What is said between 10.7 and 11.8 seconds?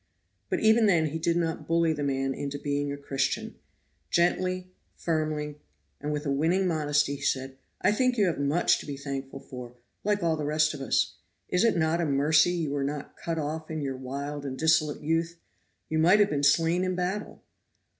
of us. Is it